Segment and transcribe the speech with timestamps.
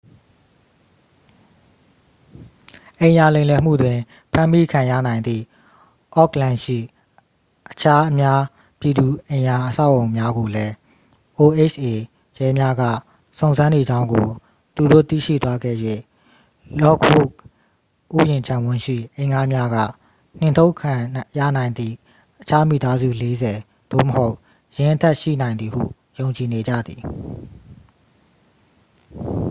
[2.99, 3.97] အိမ်ရာလိမ်လည်မှုတွင်
[4.31, 5.43] ဖမ်းမိခံရနိုင်သည့်
[6.15, 6.77] အော့ခ်လန်ရှိ
[7.71, 8.41] အခြား အများ
[8.79, 10.73] ပြည်သူအိမ်ရာအဆောက်အအုံများကိုလည်း
[11.41, 11.65] oha
[12.39, 12.81] ရဲများက
[13.39, 14.27] စုံစမ်းနေကြောင်းကို
[14.75, 15.77] သူတို့ သိရှိသွားခဲ့၍
[16.81, 19.75] လော့ခ်ဝုဒ်ဥယျာဉ်ခြံဝန်းရှိ အိမ်ငှားများက
[20.39, 20.93] နှင်ထုတ်ခံ
[21.37, 21.95] ရနိုင်သည့်
[22.41, 23.09] အခြား မိသားစု
[23.49, 23.55] 40
[23.91, 24.35] သို့မဟုတ်
[24.75, 25.83] ယင်းအထက် ရှိနိုင်သည်ဟု
[26.19, 27.01] ယုံကြည်နေကြသည်